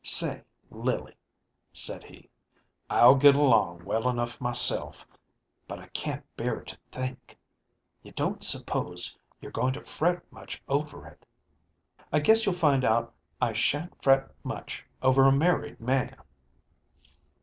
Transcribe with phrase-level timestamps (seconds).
[0.19, 0.41] "Say,
[0.71, 1.15] Lily,"
[1.71, 2.27] said he,"
[2.89, 5.05] I'll get along well enough myself,
[5.67, 7.37] but I can't bear to think
[8.01, 11.23] You don't suppose you're going to fret much over it?"
[12.11, 16.17] ďI guess you'll find out I sha'n't fret much over a married man."